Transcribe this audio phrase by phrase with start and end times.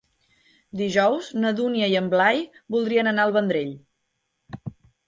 [0.79, 2.43] Dijous na Dúnia i en Blai
[2.77, 3.73] voldrien anar al Vendrell.